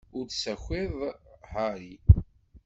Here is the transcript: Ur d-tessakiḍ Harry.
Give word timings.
Ur 0.17 0.23
d-tessakiḍ 0.25 0.95
Harry. 1.51 1.95